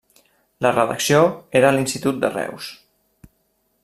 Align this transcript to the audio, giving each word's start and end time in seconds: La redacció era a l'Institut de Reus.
La 0.65 0.71
redacció 0.77 1.19
era 1.59 1.69
a 1.71 1.75
l'Institut 1.77 2.19
de 2.25 2.33
Reus. 2.35 2.71